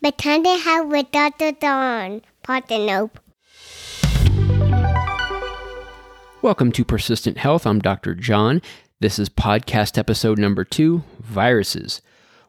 Pretend 0.00 0.44
to 0.44 0.56
have 0.56 0.86
with 0.86 1.10
Dr. 1.10 1.50
Don. 1.50 2.22
Partenope. 2.46 3.16
Welcome 6.40 6.70
to 6.70 6.84
Persistent 6.84 7.36
Health. 7.36 7.66
I'm 7.66 7.80
Dr. 7.80 8.14
John. 8.14 8.62
This 9.00 9.18
is 9.18 9.28
podcast 9.28 9.98
episode 9.98 10.38
number 10.38 10.62
two 10.62 11.02
Viruses. 11.18 12.00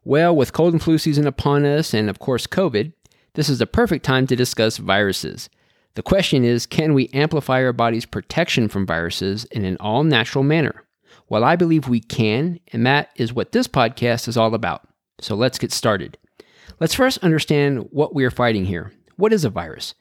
Well, 0.05 0.35
with 0.35 0.53
cold 0.53 0.73
and 0.73 0.81
flu 0.81 0.99
season 0.99 1.25
upon 1.25 1.65
us, 1.65 1.91
and 1.91 2.07
of 2.07 2.19
course, 2.19 2.45
COVID, 2.45 2.93
this 3.33 3.49
is 3.49 3.57
the 3.57 3.65
perfect 3.65 4.05
time 4.05 4.27
to 4.27 4.35
discuss 4.35 4.77
viruses. 4.77 5.49
The 5.95 6.03
question 6.03 6.43
is 6.43 6.67
can 6.67 6.93
we 6.93 7.09
amplify 7.15 7.63
our 7.63 7.73
body's 7.73 8.05
protection 8.05 8.69
from 8.69 8.85
viruses 8.85 9.45
in 9.45 9.65
an 9.65 9.77
all 9.79 10.03
natural 10.03 10.43
manner? 10.43 10.83
Well, 11.29 11.43
I 11.43 11.55
believe 11.55 11.87
we 11.87 11.99
can, 11.99 12.59
and 12.71 12.85
that 12.85 13.09
is 13.15 13.33
what 13.33 13.53
this 13.53 13.67
podcast 13.67 14.27
is 14.27 14.37
all 14.37 14.53
about. 14.53 14.87
So 15.19 15.33
let's 15.33 15.57
get 15.57 15.71
started. 15.71 16.19
Let's 16.79 16.93
first 16.93 17.17
understand 17.17 17.89
what 17.91 18.15
we 18.15 18.23
are 18.23 18.31
fighting 18.31 18.63
here. 18.63 18.93
What 19.17 19.33
is 19.33 19.43
a 19.43 19.49
virus? 19.49 19.95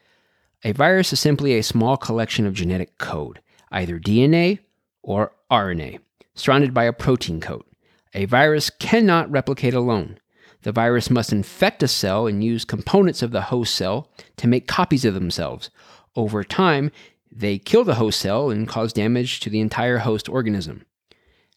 A 0.63 0.71
virus 0.71 1.13
is 1.13 1.19
simply 1.19 1.55
a 1.55 1.63
small 1.63 1.97
collection 1.97 2.47
of 2.47 2.55
genetic 2.55 2.99
code, 2.99 3.41
either 3.73 3.99
DNA 3.99 4.61
or 5.03 5.33
RNA, 5.51 5.99
surrounded 6.37 6.73
by 6.73 6.85
a 6.85 6.93
protein 6.93 7.41
coat. 7.41 7.67
A 8.15 8.27
virus 8.27 8.71
cannot 8.71 9.29
replicate 9.29 9.75
alone. 9.75 10.21
The 10.63 10.71
virus 10.71 11.11
must 11.11 11.33
infect 11.33 11.83
a 11.83 11.89
cell 11.89 12.29
and 12.29 12.45
use 12.45 12.65
components 12.65 13.23
of 13.23 13.33
the 13.33 13.43
host 13.43 13.75
cell 13.75 14.09
to 14.37 14.47
make 14.47 14.69
copies 14.69 15.05
of 15.05 15.15
themselves. 15.15 15.71
Over 16.15 16.45
time, 16.45 16.93
they 17.33 17.59
kill 17.59 17.83
the 17.83 17.97
host 17.97 18.21
cell 18.21 18.51
and 18.51 18.69
cause 18.69 18.93
damage 18.93 19.41
to 19.41 19.51
the 19.51 19.61
entire 19.61 19.99
host 19.99 20.29
organism. 20.29 20.85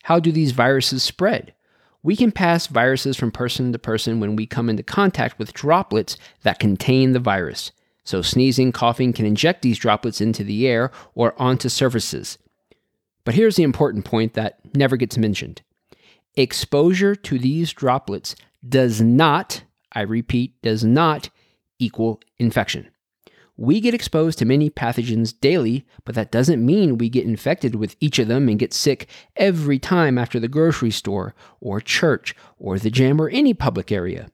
How 0.04 0.20
do 0.20 0.32
these 0.32 0.52
viruses 0.52 1.04
spread? 1.04 1.54
We 2.04 2.16
can 2.16 2.32
pass 2.32 2.68
viruses 2.68 3.18
from 3.18 3.32
person 3.32 3.72
to 3.72 3.80
person 3.80 4.20
when 4.20 4.36
we 4.36 4.48
come 4.48 4.70
into 4.70 4.84
contact 4.84 5.38
with 5.38 5.54
droplets 5.54 6.18
that 6.44 6.60
contain 6.60 7.12
the 7.12 7.20
virus. 7.20 7.72
So, 8.04 8.22
sneezing, 8.22 8.72
coughing 8.72 9.14
can 9.14 9.26
inject 9.26 9.62
these 9.62 9.78
droplets 9.78 10.22
into 10.22 10.44
the 10.44 10.68
air 10.68 10.92
or 11.14 11.40
onto 11.40 11.70
surfaces. 11.70 12.40
But 13.24 13.36
here's 13.36 13.56
the 13.56 13.64
important 13.64 14.06
point 14.06 14.34
that 14.34 14.60
never 14.76 14.98
gets 14.98 15.18
mentioned 15.18 15.62
exposure 16.36 17.14
to 17.14 17.38
these 17.38 17.74
droplets 17.74 18.36
does 18.68 19.02
not, 19.02 19.64
I 19.92 20.02
repeat, 20.02 20.62
does 20.62 20.84
not 20.84 21.30
equal 21.78 22.22
infection. 22.40 22.90
We 23.62 23.80
get 23.80 23.94
exposed 23.94 24.40
to 24.40 24.46
many 24.46 24.72
pathogens 24.72 25.40
daily, 25.40 25.86
but 26.04 26.16
that 26.16 26.32
doesn't 26.32 26.66
mean 26.66 26.98
we 26.98 27.10
get 27.10 27.28
infected 27.28 27.76
with 27.76 27.96
each 28.00 28.18
of 28.18 28.28
them 28.28 28.50
and 28.50 28.58
get 28.58 28.74
sick 28.74 29.08
every 29.36 29.78
time 29.78 30.18
after 30.18 30.40
the 30.40 30.48
grocery 30.48 30.90
store, 30.90 31.36
or 31.60 31.80
church, 31.80 32.36
or 32.58 32.80
the 32.80 32.90
gym, 32.90 33.22
or 33.22 33.30
any 33.30 33.54
public 33.54 33.92
area. 33.92 34.32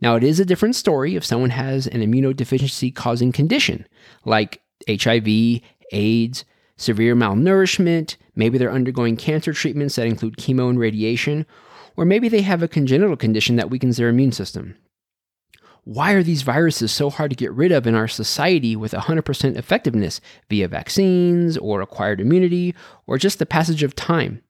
Now, 0.00 0.14
it 0.14 0.22
is 0.22 0.38
a 0.38 0.44
different 0.44 0.76
story 0.76 1.16
if 1.16 1.24
someone 1.24 1.50
has 1.50 1.88
an 1.88 2.02
immunodeficiency 2.02 2.94
causing 2.94 3.32
condition, 3.32 3.84
like 4.24 4.62
HIV, 4.88 5.60
AIDS, 5.90 6.44
severe 6.76 7.16
malnourishment, 7.16 8.14
maybe 8.36 8.58
they're 8.58 8.70
undergoing 8.70 9.16
cancer 9.16 9.52
treatments 9.52 9.96
that 9.96 10.06
include 10.06 10.36
chemo 10.36 10.70
and 10.70 10.78
radiation, 10.78 11.46
or 11.96 12.04
maybe 12.04 12.28
they 12.28 12.42
have 12.42 12.62
a 12.62 12.68
congenital 12.68 13.16
condition 13.16 13.56
that 13.56 13.70
weakens 13.70 13.96
their 13.96 14.08
immune 14.08 14.30
system. 14.30 14.76
Why 15.88 16.12
are 16.12 16.22
these 16.22 16.42
viruses 16.42 16.92
so 16.92 17.08
hard 17.08 17.30
to 17.30 17.34
get 17.34 17.50
rid 17.50 17.72
of 17.72 17.86
in 17.86 17.94
our 17.94 18.08
society 18.08 18.76
with 18.76 18.92
100% 18.92 19.56
effectiveness 19.56 20.20
via 20.50 20.68
vaccines 20.68 21.56
or 21.56 21.80
acquired 21.80 22.20
immunity 22.20 22.74
or 23.06 23.16
just 23.16 23.38
the 23.38 23.46
passage 23.46 23.82
of 23.82 23.96
time? 23.96 24.42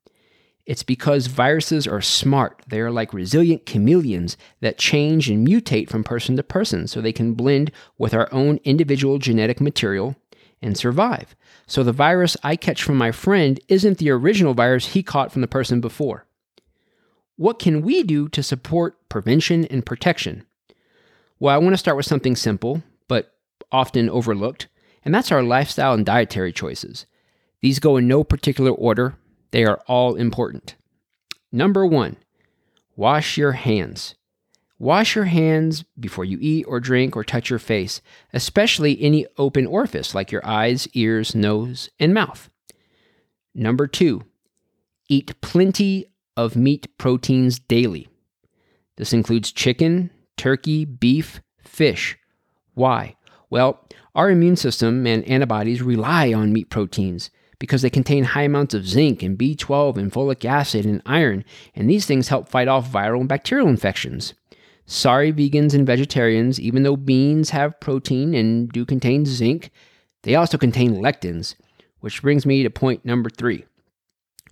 It's 0.66 0.82
because 0.82 1.28
viruses 1.28 1.86
are 1.86 2.00
smart. 2.00 2.64
They 2.66 2.80
are 2.80 2.90
like 2.90 3.14
resilient 3.14 3.66
chameleons 3.66 4.36
that 4.62 4.78
change 4.78 5.30
and 5.30 5.46
mutate 5.46 5.88
from 5.88 6.02
person 6.02 6.34
to 6.34 6.42
person 6.42 6.88
so 6.88 7.00
they 7.00 7.12
can 7.12 7.34
blend 7.34 7.70
with 7.98 8.14
our 8.14 8.28
own 8.32 8.58
individual 8.64 9.18
genetic 9.18 9.60
material 9.60 10.16
and 10.60 10.76
survive. 10.76 11.36
So 11.68 11.84
the 11.84 11.92
virus 11.92 12.36
I 12.42 12.56
catch 12.56 12.82
from 12.82 12.96
my 12.96 13.12
friend 13.12 13.60
isn't 13.68 13.98
the 13.98 14.10
original 14.10 14.54
virus 14.54 14.86
he 14.86 15.04
caught 15.04 15.30
from 15.30 15.42
the 15.42 15.46
person 15.46 15.80
before. 15.80 16.26
What 17.36 17.60
can 17.60 17.82
we 17.82 18.02
do 18.02 18.28
to 18.30 18.42
support 18.42 19.08
prevention 19.08 19.66
and 19.66 19.86
protection? 19.86 20.44
Well, 21.40 21.54
I 21.54 21.58
want 21.58 21.72
to 21.72 21.78
start 21.78 21.96
with 21.96 22.06
something 22.06 22.34
simple, 22.36 22.82
but 23.06 23.32
often 23.70 24.10
overlooked, 24.10 24.68
and 25.04 25.14
that's 25.14 25.30
our 25.30 25.42
lifestyle 25.42 25.94
and 25.94 26.04
dietary 26.04 26.52
choices. 26.52 27.06
These 27.60 27.78
go 27.78 27.96
in 27.96 28.08
no 28.08 28.24
particular 28.24 28.70
order, 28.70 29.16
they 29.50 29.64
are 29.64 29.80
all 29.86 30.14
important. 30.16 30.76
Number 31.52 31.86
one, 31.86 32.16
wash 32.96 33.36
your 33.36 33.52
hands. 33.52 34.14
Wash 34.80 35.16
your 35.16 35.24
hands 35.24 35.84
before 35.98 36.24
you 36.24 36.38
eat 36.40 36.64
or 36.68 36.78
drink 36.78 37.16
or 37.16 37.24
touch 37.24 37.50
your 37.50 37.58
face, 37.58 38.00
especially 38.32 39.00
any 39.02 39.26
open 39.36 39.66
orifice 39.66 40.14
like 40.14 40.30
your 40.30 40.44
eyes, 40.46 40.86
ears, 40.92 41.34
nose, 41.34 41.90
and 41.98 42.14
mouth. 42.14 42.48
Number 43.54 43.88
two, 43.88 44.22
eat 45.08 45.40
plenty 45.40 46.06
of 46.36 46.54
meat 46.54 46.96
proteins 46.96 47.58
daily. 47.58 48.08
This 48.96 49.12
includes 49.12 49.50
chicken, 49.50 50.10
turkey, 50.38 50.84
beef, 50.84 51.42
fish. 51.62 52.16
Why? 52.74 53.16
Well, 53.50 53.84
our 54.14 54.30
immune 54.30 54.56
system 54.56 55.06
and 55.06 55.28
antibodies 55.28 55.82
rely 55.82 56.32
on 56.32 56.52
meat 56.52 56.70
proteins 56.70 57.30
because 57.58 57.82
they 57.82 57.90
contain 57.90 58.24
high 58.24 58.42
amounts 58.42 58.74
of 58.74 58.86
zinc 58.86 59.22
and 59.22 59.36
B12 59.36 59.96
and 59.96 60.12
folic 60.12 60.44
acid 60.44 60.86
and 60.86 61.02
iron, 61.04 61.44
and 61.74 61.90
these 61.90 62.06
things 62.06 62.28
help 62.28 62.48
fight 62.48 62.68
off 62.68 62.90
viral 62.90 63.20
and 63.20 63.28
bacterial 63.28 63.68
infections. 63.68 64.34
Sorry, 64.86 65.32
vegans 65.32 65.74
and 65.74 65.86
vegetarians, 65.86 66.58
even 66.60 66.82
though 66.82 66.96
beans 66.96 67.50
have 67.50 67.78
protein 67.80 68.34
and 68.34 68.70
do 68.70 68.86
contain 68.86 69.26
zinc, 69.26 69.70
they 70.22 70.34
also 70.34 70.56
contain 70.56 70.96
lectins, 70.96 71.56
which 72.00 72.22
brings 72.22 72.46
me 72.46 72.62
to 72.62 72.70
point 72.70 73.04
number 73.04 73.28
three. 73.28 73.64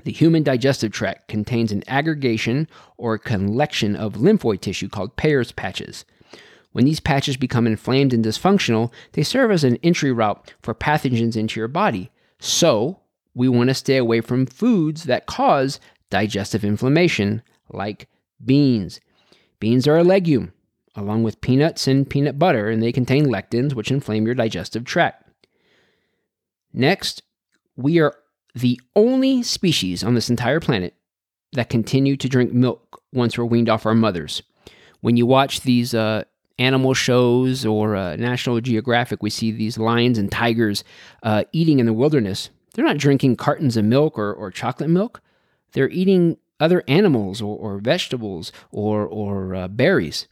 The 0.04 0.12
human 0.12 0.42
digestive 0.42 0.92
tract 0.92 1.28
contains 1.28 1.72
an 1.72 1.82
aggregation 1.88 2.68
or 2.96 3.18
collection 3.18 3.96
of 3.96 4.14
lymphoid 4.14 4.60
tissue 4.60 4.88
called 4.88 5.16
Peyer's 5.16 5.52
patches. 5.52 6.04
When 6.72 6.84
these 6.84 7.00
patches 7.00 7.36
become 7.36 7.66
inflamed 7.66 8.12
and 8.12 8.24
dysfunctional, 8.24 8.92
they 9.12 9.22
serve 9.22 9.50
as 9.50 9.64
an 9.64 9.78
entry 9.82 10.12
route 10.12 10.52
for 10.60 10.74
pathogens 10.74 11.36
into 11.36 11.58
your 11.58 11.68
body. 11.68 12.10
So, 12.38 13.00
we 13.34 13.48
want 13.48 13.68
to 13.68 13.74
stay 13.74 13.96
away 13.96 14.20
from 14.20 14.46
foods 14.46 15.04
that 15.04 15.26
cause 15.26 15.80
digestive 16.10 16.64
inflammation, 16.64 17.42
like 17.70 18.08
beans. 18.44 19.00
Beans 19.58 19.88
are 19.88 19.96
a 19.96 20.04
legume, 20.04 20.52
along 20.94 21.22
with 21.22 21.40
peanuts 21.40 21.86
and 21.86 22.08
peanut 22.08 22.38
butter, 22.38 22.68
and 22.68 22.82
they 22.82 22.92
contain 22.92 23.26
lectins, 23.26 23.74
which 23.74 23.90
inflame 23.90 24.26
your 24.26 24.34
digestive 24.34 24.84
tract. 24.84 25.26
Next, 26.72 27.22
we 27.74 27.98
are 28.00 28.14
the 28.56 28.80
only 28.96 29.42
species 29.42 30.02
on 30.02 30.14
this 30.14 30.30
entire 30.30 30.60
planet 30.60 30.94
that 31.52 31.68
continue 31.68 32.16
to 32.16 32.28
drink 32.28 32.52
milk 32.52 33.02
once 33.12 33.36
we're 33.36 33.44
weaned 33.44 33.68
off 33.68 33.84
our 33.84 33.94
mothers. 33.94 34.42
When 35.02 35.18
you 35.18 35.26
watch 35.26 35.60
these 35.60 35.94
uh, 35.94 36.24
animal 36.58 36.94
shows 36.94 37.66
or 37.66 37.94
uh, 37.94 38.16
National 38.16 38.60
Geographic, 38.62 39.22
we 39.22 39.28
see 39.28 39.50
these 39.50 39.76
lions 39.76 40.16
and 40.16 40.32
tigers 40.32 40.84
uh, 41.22 41.44
eating 41.52 41.80
in 41.80 41.86
the 41.86 41.92
wilderness. 41.92 42.48
They're 42.72 42.84
not 42.84 42.96
drinking 42.96 43.36
cartons 43.36 43.76
of 43.76 43.84
milk 43.84 44.18
or, 44.18 44.32
or 44.32 44.50
chocolate 44.50 44.90
milk. 44.90 45.20
They're 45.72 45.90
eating 45.90 46.38
other 46.58 46.82
animals 46.88 47.42
or, 47.42 47.58
or 47.58 47.78
vegetables 47.78 48.52
or, 48.72 49.06
or 49.06 49.54
uh, 49.54 49.68
berries. 49.68 50.28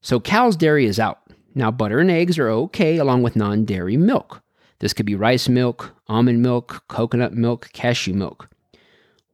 So 0.00 0.20
cow's 0.20 0.56
dairy 0.56 0.86
is 0.86 1.00
out. 1.00 1.18
Now, 1.56 1.72
butter 1.72 1.98
and 1.98 2.10
eggs 2.10 2.38
are 2.38 2.48
okay 2.48 2.98
along 2.98 3.24
with 3.24 3.34
non 3.34 3.64
dairy 3.64 3.96
milk. 3.96 4.42
This 4.80 4.92
could 4.92 5.06
be 5.06 5.14
rice 5.14 5.48
milk, 5.48 5.94
almond 6.06 6.42
milk, 6.42 6.84
coconut 6.88 7.32
milk, 7.32 7.70
cashew 7.72 8.14
milk. 8.14 8.48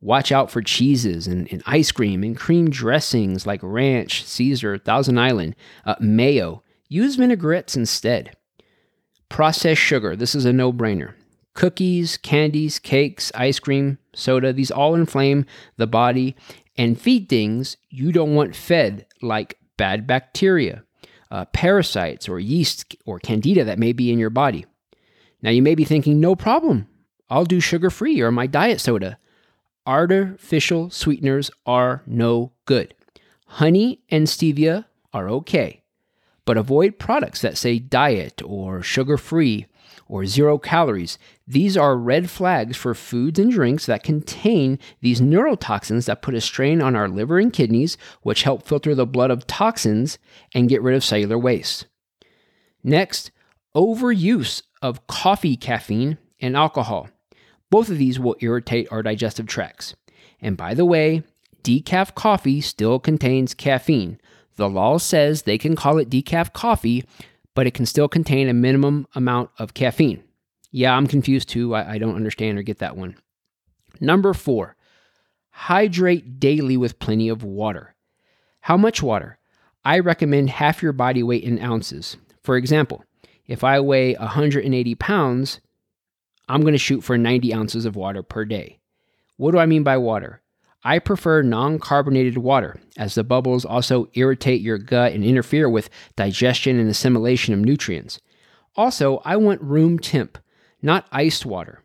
Watch 0.01 0.33
out 0.33 0.51
for 0.51 0.63
cheeses 0.63 1.27
and, 1.27 1.51
and 1.51 1.63
ice 1.67 1.91
cream 1.91 2.23
and 2.23 2.37
cream 2.37 2.69
dressings 2.71 3.47
like 3.47 3.61
ranch, 3.63 4.25
Caesar, 4.25 4.77
Thousand 4.79 5.19
Island, 5.19 5.57
uh, 5.87 5.95
mayo. 6.01 6.63
Use 6.89 7.17
vinaigrettes 7.17 7.77
instead. 7.77 8.37
Processed 9.29 9.81
sugar, 9.81 10.15
this 10.15 10.35
is 10.35 10.45
a 10.45 10.53
no 10.53 10.73
brainer. 10.73 11.15
Cookies, 11.55 12.17
candies, 12.19 12.79
cakes, 12.79 13.33
ice 13.35 13.59
cream, 13.59 13.99
soda, 14.15 14.53
these 14.53 14.71
all 14.71 14.95
inflame 14.95 15.47
the 15.77 15.87
body 15.87 16.37
and 16.77 17.01
feed 17.01 17.29
things 17.29 17.77
you 17.89 18.13
don't 18.13 18.35
want 18.35 18.57
fed, 18.57 19.07
like 19.23 19.59
bad 19.77 20.07
bacteria, 20.07 20.85
uh, 21.31 21.45
parasites, 21.47 22.29
or 22.29 22.39
yeast 22.39 22.95
or 23.07 23.19
candida 23.19 23.65
that 23.65 23.79
may 23.79 23.93
be 23.93 24.13
in 24.13 24.19
your 24.19 24.31
body. 24.31 24.67
Now 25.45 25.51
you 25.51 25.61
may 25.61 25.75
be 25.75 25.85
thinking, 25.85 26.21
no 26.21 26.35
problem. 26.35 26.89
I'll 27.29 27.45
do 27.45 27.61
sugar 27.61 27.91
free 27.91 28.23
or 28.23 28.33
my 28.33 28.47
diet 28.47 28.81
soda. 28.81 29.19
Artificial 29.87 30.89
sweeteners 30.89 31.51
are 31.67 32.03
no 32.07 32.53
good. 32.65 32.95
Honey 33.47 34.01
and 34.09 34.27
stevia 34.27 34.87
are 35.13 35.29
okay, 35.29 35.83
but 36.47 36.57
avoid 36.57 36.99
products 36.99 37.43
that 37.43 37.59
say 37.59 37.79
diet 37.79 38.41
or 38.43 38.83
sugar 38.83 39.19
free 39.19 39.67
or 40.09 40.25
zero 40.25 40.57
calories. 40.57 41.19
These 41.47 41.77
are 41.77 41.99
red 41.99 42.31
flags 42.31 42.79
for 42.79 42.95
foods 42.95 43.39
and 43.39 43.53
drinks 43.53 43.85
that 43.85 44.03
contain 44.03 44.79
these 45.03 45.21
neurotoxins 45.21 46.07
that 46.07 46.23
put 46.23 46.35
a 46.35 46.41
strain 46.41 46.81
on 46.81 46.97
our 46.97 47.09
liver 47.09 47.39
and 47.39 47.53
kidneys, 47.53 47.99
which 48.23 48.45
help 48.45 48.67
filter 48.67 48.95
the 48.95 49.05
blood 49.05 49.31
of 49.31 49.47
toxins 49.47 50.19
and 50.55 50.71
get 50.71 50.81
rid 50.81 50.97
of 50.97 51.05
cellular 51.05 51.37
waste. 51.37 51.87
Next, 52.83 53.31
overuse 53.75 54.63
of 54.83 55.07
coffee 55.07 55.57
caffeine 55.57 56.19
and 56.41 56.57
alcohol. 56.57 57.09
Both 57.71 57.89
of 57.89 57.99
these 57.99 58.21
will 58.21 58.37
irritate 58.41 58.89
our 58.91 59.03
digestive 59.03 59.47
tracts. 59.47 59.95
And 60.41 60.57
by 60.57 60.75
the 60.75 60.85
way, 60.85 61.23
decaf 61.63 62.15
coffee 62.15 62.61
still 62.61 62.99
contains 62.99 63.55
caffeine. 63.55 64.21
The 64.57 64.69
law 64.69 64.99
says 64.99 65.43
they 65.43 65.59
can 65.59 65.75
call 65.75 65.99
it 65.99 66.11
decaf 66.11 66.53
coffee, 66.53 67.05
but 67.55 67.67
it 67.67 67.75
can 67.75 67.87
still 67.87 68.09
contain 68.09 68.49
a 68.49 68.55
minimum 68.55 69.07
amount 69.15 69.51
of 69.59 69.75
caffeine. 69.75 70.23
Yeah, 70.71 70.97
I'm 70.97 71.07
confused 71.07 71.49
too. 71.49 71.75
I, 71.75 71.95
I 71.95 71.99
don't 71.99 72.17
understand 72.17 72.59
or 72.59 72.63
get 72.63 72.79
that 72.79 72.97
one. 72.97 73.17
Number 74.01 74.35
four, 74.35 74.77
hydrate 75.51 76.39
daily 76.41 76.77
with 76.77 76.99
plenty 76.99 77.29
of 77.29 77.43
water. 77.43 77.95
How 78.61 78.77
much 78.77 79.03
water? 79.03 79.39
I 79.85 79.99
recommend 79.99 80.51
half 80.51 80.83
your 80.83 80.93
body 80.93 81.23
weight 81.23 81.45
in 81.45 81.61
ounces. 81.61 82.17
For 82.43 82.57
example, 82.57 83.05
if 83.47 83.65
I 83.65 83.81
weigh 83.81 84.15
180 84.15 84.95
pounds, 84.95 85.61
I'm 86.49 86.61
going 86.61 86.73
to 86.73 86.79
shoot 86.79 87.03
for 87.03 87.19
90 87.19 87.55
ounces 87.55 87.85
of 87.85 87.97
water 87.97 88.23
per 88.23 88.45
day. 88.45 88.79
What 89.37 89.53
do 89.53 89.59
I 89.59 89.67
mean 89.67 89.83
by 89.83 89.97
water? 89.97 90.41
I 90.85 90.99
prefer 90.99 91.43
non 91.43 91.79
carbonated 91.79 92.37
water, 92.37 92.79
as 92.99 93.15
the 93.15 93.25
bubbles 93.25 93.65
also 93.65 94.09
irritate 94.13 94.61
your 94.61 94.77
gut 94.77 95.13
and 95.13 95.25
interfere 95.25 95.69
with 95.69 95.89
digestion 96.15 96.79
and 96.79 96.91
assimilation 96.91 97.55
of 97.55 97.61
nutrients. 97.61 98.21
Also, 98.77 99.23
I 99.25 99.37
want 99.37 99.63
room 99.63 99.99
temp, 99.99 100.37
not 100.83 101.07
iced 101.11 101.47
water. 101.47 101.83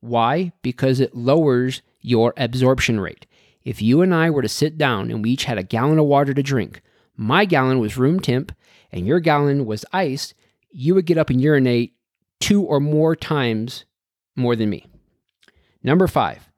Why? 0.00 0.52
Because 0.62 0.98
it 0.98 1.14
lowers 1.14 1.82
your 2.00 2.34
absorption 2.36 2.98
rate. 2.98 3.26
If 3.62 3.82
you 3.82 4.02
and 4.02 4.14
I 4.14 4.30
were 4.30 4.42
to 4.42 4.48
sit 4.48 4.78
down 4.78 5.10
and 5.10 5.22
we 5.22 5.30
each 5.30 5.44
had 5.44 5.58
a 5.58 5.62
gallon 5.62 5.98
of 5.98 6.06
water 6.06 6.34
to 6.34 6.42
drink, 6.42 6.80
my 7.16 7.44
gallon 7.44 7.78
was 7.78 7.98
room 7.98 8.18
temp 8.18 8.52
and 8.90 9.06
your 9.06 9.20
gallon 9.20 9.66
was 9.66 9.84
iced, 9.92 10.34
you 10.70 10.94
would 10.94 11.06
get 11.06 11.18
up 11.18 11.30
and 11.30 11.40
urinate 11.40 11.94
two 12.40 12.62
or 12.62 12.80
more 12.80 13.14
times 13.14 13.84
more 14.36 14.56
than 14.56 14.70
me. 14.70 14.86
Number 15.82 16.06
five, 16.06 16.50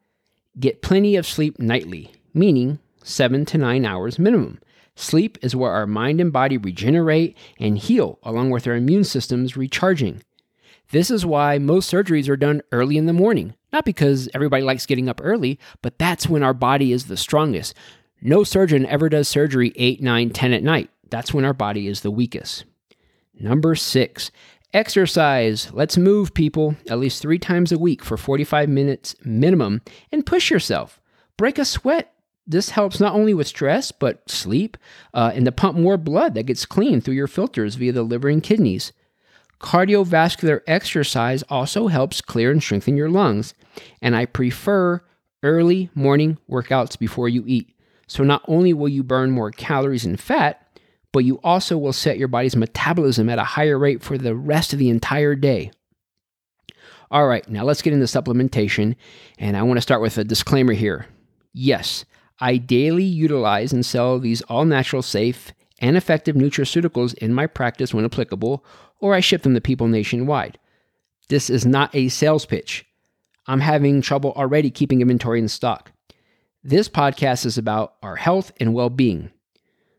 Get 0.59 0.83
plenty 0.83 1.17
of 1.17 1.27
sleep 1.27 1.59
nightly, 1.59 2.13
meaning 2.35 2.79
seven 3.03 3.47
to 3.47 3.57
nine 3.57 3.87
hours 3.87 4.19
minimum. 4.19 4.61
Sleep 4.95 5.39
is 5.41 5.57
where 5.57 5.73
our 5.73 5.87
mind 5.87 6.21
and 6.21 6.31
body 6.31 6.59
regenerate 6.59 7.39
and 7.59 7.79
heal, 7.79 8.19
along 8.23 8.51
with 8.51 8.67
our 8.67 8.75
immune 8.75 9.05
systems 9.05 9.57
recharging. 9.57 10.23
This 10.91 11.11
is 11.11 11.25
why 11.25 11.57
most 11.57 11.91
surgeries 11.91 12.29
are 12.29 12.37
done 12.37 12.61
early 12.71 12.99
in 12.99 13.07
the 13.07 13.15
morning. 13.15 13.55
Not 13.73 13.87
because 13.87 14.29
everybody 14.35 14.63
likes 14.63 14.85
getting 14.85 15.09
up 15.09 15.23
early, 15.25 15.59
but 15.81 15.99
that's 15.99 16.29
when 16.29 16.43
our 16.43 16.53
body 16.53 16.93
is 16.93 17.07
the 17.07 17.17
strongest. 17.17 17.75
No 18.21 18.45
surgeon 18.45 18.85
ever 18.85 19.09
does 19.09 19.29
surgery 19.29 19.73
8, 19.77 20.03
9, 20.03 20.31
10 20.31 20.53
at 20.53 20.63
night. 20.63 20.91
That's 21.09 21.33
when 21.33 21.47
our 21.47 21.55
body 21.55 21.87
is 21.87 22.03
the 22.03 22.11
weakest. 22.11 22.67
Number 23.39 23.75
six, 23.75 24.31
Exercise. 24.75 25.71
Let's 25.75 25.99
move, 25.99 26.33
people, 26.33 26.77
at 26.89 26.99
least 26.99 27.21
three 27.21 27.39
times 27.39 27.73
a 27.73 27.79
week 27.79 28.03
for 28.03 28.17
45 28.17 28.71
minutes 28.71 29.15
minimum 29.23 29.83
and 30.11 30.25
push 30.25 30.51
yourself. 30.51 30.99
Break 31.37 31.59
a 31.59 31.65
sweat. 31.67 32.15
This 32.47 32.71
helps 32.71 32.99
not 32.99 33.15
only 33.15 33.35
with 33.35 33.47
stress, 33.47 33.93
but 33.93 34.29
sleep 34.31 34.79
uh, 35.13 35.31
and 35.35 35.45
to 35.45 35.53
pump 35.53 35.77
more 35.77 35.99
blood 35.99 36.35
that 36.35 36.47
gets 36.47 36.65
clean 36.65 37.01
through 37.03 37.15
your 37.15 37.27
filters 37.27 37.75
via 37.75 37.93
the 37.93 38.03
liver 38.03 38.31
and 38.31 38.43
kidneys. 38.43 38.93
Cardiovascular 39.61 40.63
exercise 40.67 41.43
also 41.51 41.89
helps 41.89 42.23
clear 42.23 42.51
and 42.51 42.63
strengthen 42.63 42.97
your 42.97 43.11
lungs. 43.11 43.53
And 44.01 44.17
I 44.17 44.25
prefer 44.25 45.05
early 45.43 45.91
morning 45.95 46.39
workouts 46.51 46.99
before 46.99 47.29
you 47.29 47.45
eat. 47.47 47.77
So 48.07 48.25
not 48.25 48.43
only 48.49 48.73
will 48.73 48.89
you 48.89 49.03
burn 49.03 49.31
more 49.31 49.51
calories 49.51 50.07
and 50.07 50.19
fat, 50.19 50.62
but 51.13 51.25
you 51.25 51.39
also 51.45 51.77
will 51.77 51.93
set 51.93 52.19
your 52.19 52.29
body's 52.29 52.57
metabolism 52.57 53.29
at 53.29 53.39
a 53.39 53.45
higher 53.45 53.79
rate 53.79 54.03
for 54.03 54.19
the 54.19 54.35
rest 54.35 54.73
of 54.73 54.79
the 54.79 54.89
entire 54.89 55.35
day. 55.35 55.71
All 57.11 57.27
right, 57.27 57.47
now 57.49 57.65
let's 57.65 57.83
get 57.83 57.93
into 57.93 58.07
supplementation, 58.07 58.97
and 59.39 59.57
I 59.57 59.63
want 59.63 59.77
to 59.77 59.83
start 59.83 60.01
with 60.01 60.17
a 60.17 60.25
disclaimer 60.25 60.73
here. 60.73 61.07
Yes, 61.53 62.07
I 62.41 62.57
daily 62.57 63.05
utilize 63.05 63.73
and 63.73 63.85
sell 63.85 64.19
these 64.19 64.41
all 64.43 64.65
natural, 64.65 65.03
safe, 65.03 65.53
and 65.79 65.97
effective 65.97 66.37
nutraceuticals 66.37 67.13
in 67.15 67.35
my 67.35 67.47
practice 67.47 67.93
when 67.93 68.07
applicable, 68.07 68.65
or 68.99 69.15
I 69.15 69.21
ship 69.21 69.43
them 69.43 69.55
to 69.55 69.61
people 69.61 69.89
nationwide. 69.89 70.59
This 71.29 71.51
is 71.51 71.67
not 71.67 71.95
a 71.95 72.09
sales 72.09 72.47
pitch. 72.47 72.87
I'm 73.47 73.61
having 73.61 74.01
trouble 74.01 74.33
already 74.33 74.71
keeping 74.71 75.03
inventory 75.03 75.39
in 75.39 75.49
stock. 75.49 75.93
This 76.63 76.89
podcast 76.89 77.45
is 77.45 77.59
about 77.59 77.95
our 78.03 78.17
health 78.17 78.53
and 78.59 78.73
well 78.73 78.91
being. 78.91 79.31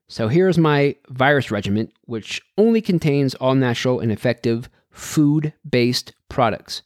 So 0.08 0.28
here's 0.28 0.58
my 0.58 0.96
virus 1.10 1.50
regimen, 1.52 1.92
which 2.06 2.42
only 2.58 2.82
contains 2.82 3.36
all 3.36 3.56
natural 3.56 4.00
and 4.00 4.12
effective 4.12 4.70
food 4.92 5.54
based 5.68 6.14
products. 6.30 6.84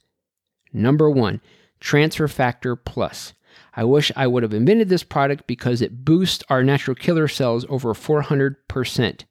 Number 0.71 1.09
one, 1.09 1.41
Transfer 1.79 2.27
Factor 2.27 2.75
Plus. 2.75 3.33
I 3.75 3.83
wish 3.83 4.11
I 4.15 4.27
would 4.27 4.43
have 4.43 4.53
invented 4.53 4.89
this 4.89 5.03
product 5.03 5.45
because 5.47 5.81
it 5.81 6.03
boosts 6.03 6.43
our 6.49 6.63
natural 6.63 6.95
killer 6.95 7.27
cells 7.27 7.65
over 7.69 7.93
400%. 7.93 9.23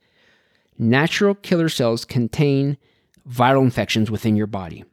Natural 0.78 1.34
killer 1.34 1.68
cells 1.68 2.04
contain 2.04 2.76
viral 3.28 3.62
infections 3.62 4.10
within 4.10 4.36
your 4.36 4.46
body. 4.46 4.84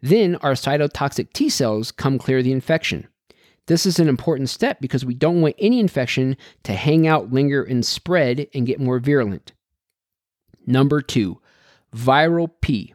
Then 0.00 0.36
our 0.36 0.52
cytotoxic 0.52 1.32
T 1.32 1.48
cells 1.48 1.92
come 1.92 2.18
clear 2.18 2.42
the 2.42 2.52
infection. 2.52 3.08
This 3.70 3.86
is 3.86 4.00
an 4.00 4.08
important 4.08 4.48
step 4.48 4.80
because 4.80 5.04
we 5.04 5.14
don't 5.14 5.42
want 5.42 5.54
any 5.56 5.78
infection 5.78 6.36
to 6.64 6.72
hang 6.72 7.06
out, 7.06 7.32
linger, 7.32 7.62
and 7.62 7.86
spread 7.86 8.48
and 8.52 8.66
get 8.66 8.80
more 8.80 8.98
virulent. 8.98 9.52
Number 10.66 11.00
two, 11.00 11.40
Viral 11.94 12.50
P. 12.62 12.94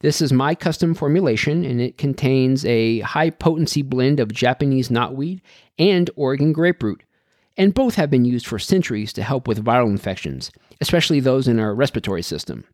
This 0.00 0.20
is 0.20 0.30
my 0.30 0.54
custom 0.54 0.94
formulation 0.94 1.64
and 1.64 1.80
it 1.80 1.96
contains 1.96 2.66
a 2.66 3.00
high 3.00 3.30
potency 3.30 3.80
blend 3.80 4.20
of 4.20 4.30
Japanese 4.30 4.90
knotweed 4.90 5.40
and 5.78 6.10
Oregon 6.16 6.52
grape 6.52 6.82
root. 6.82 7.02
And 7.56 7.72
both 7.72 7.94
have 7.94 8.10
been 8.10 8.26
used 8.26 8.46
for 8.46 8.58
centuries 8.58 9.10
to 9.14 9.22
help 9.22 9.48
with 9.48 9.64
viral 9.64 9.88
infections, 9.88 10.50
especially 10.82 11.20
those 11.20 11.48
in 11.48 11.58
our 11.58 11.74
respiratory 11.74 12.20
system. 12.20 12.64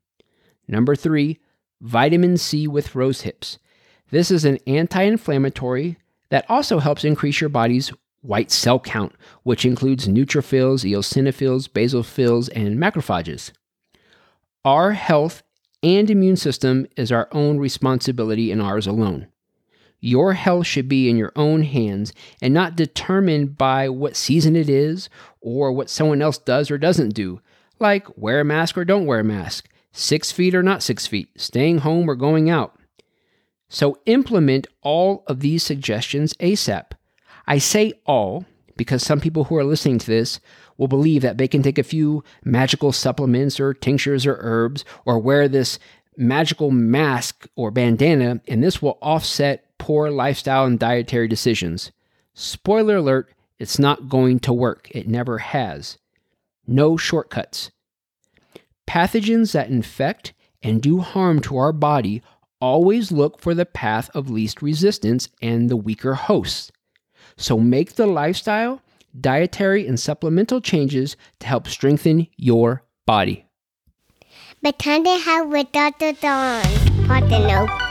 Number 0.66 0.96
three, 0.96 1.38
vitamin 1.80 2.38
C 2.38 2.66
with 2.66 2.96
rose 2.96 3.20
hips. 3.20 3.60
This 4.10 4.32
is 4.32 4.44
an 4.44 4.58
anti 4.66 5.02
inflammatory 5.02 5.96
that 6.30 6.48
also 6.48 6.78
helps 6.78 7.04
increase 7.04 7.40
your 7.40 7.50
body's 7.50 7.92
white 8.22 8.50
cell 8.50 8.78
count, 8.78 9.14
which 9.42 9.64
includes 9.64 10.08
neutrophils, 10.08 10.84
eosinophils, 10.84 11.68
basophils, 11.68 12.48
and 12.54 12.78
macrophages. 12.78 13.52
Our 14.64 14.92
health 14.92 15.42
and 15.82 16.10
immune 16.10 16.36
system 16.36 16.86
is 16.96 17.10
our 17.10 17.28
own 17.32 17.58
responsibility 17.58 18.52
and 18.52 18.60
ours 18.60 18.86
alone. 18.86 19.28
Your 20.00 20.32
health 20.32 20.66
should 20.66 20.88
be 20.88 21.10
in 21.10 21.16
your 21.16 21.32
own 21.36 21.62
hands 21.62 22.12
and 22.40 22.54
not 22.54 22.76
determined 22.76 23.58
by 23.58 23.88
what 23.88 24.16
season 24.16 24.56
it 24.56 24.68
is 24.68 25.10
or 25.40 25.72
what 25.72 25.90
someone 25.90 26.22
else 26.22 26.38
does 26.38 26.70
or 26.70 26.78
doesn't 26.78 27.14
do, 27.14 27.40
like 27.78 28.16
wear 28.16 28.40
a 28.40 28.44
mask 28.44 28.78
or 28.78 28.84
don't 28.84 29.06
wear 29.06 29.20
a 29.20 29.24
mask, 29.24 29.68
six 29.92 30.32
feet 30.32 30.54
or 30.54 30.62
not 30.62 30.82
six 30.82 31.06
feet, 31.06 31.28
staying 31.36 31.78
home 31.78 32.08
or 32.08 32.14
going 32.14 32.48
out. 32.48 32.79
So 33.70 33.98
implement 34.04 34.66
all 34.82 35.24
of 35.28 35.40
these 35.40 35.62
suggestions 35.62 36.34
ASAP. 36.34 36.90
I 37.46 37.58
say 37.58 37.94
all 38.04 38.44
because 38.76 39.02
some 39.02 39.20
people 39.20 39.44
who 39.44 39.56
are 39.56 39.64
listening 39.64 39.98
to 40.00 40.06
this 40.06 40.40
will 40.76 40.88
believe 40.88 41.22
that 41.22 41.38
they 41.38 41.46
can 41.46 41.62
take 41.62 41.78
a 41.78 41.82
few 41.82 42.24
magical 42.44 42.92
supplements 42.92 43.60
or 43.60 43.72
tinctures 43.72 44.26
or 44.26 44.38
herbs 44.40 44.84
or 45.06 45.18
wear 45.18 45.48
this 45.48 45.78
magical 46.16 46.70
mask 46.70 47.46
or 47.54 47.70
bandana, 47.70 48.40
and 48.48 48.62
this 48.62 48.82
will 48.82 48.98
offset 49.00 49.66
poor 49.78 50.10
lifestyle 50.10 50.64
and 50.64 50.78
dietary 50.78 51.28
decisions. 51.28 51.92
Spoiler 52.34 52.96
alert, 52.96 53.32
it's 53.58 53.78
not 53.78 54.08
going 54.08 54.40
to 54.40 54.52
work. 54.52 54.90
It 54.90 55.06
never 55.06 55.38
has. 55.38 55.98
No 56.66 56.96
shortcuts. 56.96 57.70
Pathogens 58.86 59.52
that 59.52 59.70
infect 59.70 60.32
and 60.62 60.82
do 60.82 60.98
harm 61.00 61.40
to 61.40 61.56
our 61.56 61.72
body 61.72 62.22
always 62.60 63.10
look 63.10 63.40
for 63.40 63.54
the 63.54 63.66
path 63.66 64.10
of 64.14 64.30
least 64.30 64.62
resistance 64.62 65.28
and 65.40 65.68
the 65.68 65.76
weaker 65.76 66.14
hosts. 66.14 66.70
So 67.36 67.58
make 67.58 67.94
the 67.94 68.06
lifestyle, 68.06 68.82
dietary, 69.18 69.86
and 69.86 69.98
supplemental 69.98 70.60
changes 70.60 71.16
to 71.40 71.46
help 71.46 71.68
strengthen 71.68 72.26
your 72.36 72.84
body. 73.06 73.46
But 74.62 74.78
time 74.78 75.04
to 75.04 75.18
have 75.18 75.48
with 75.48 75.72
Dr. 75.72 76.12
Dawn. 76.12 76.62
Partner. 77.06 77.89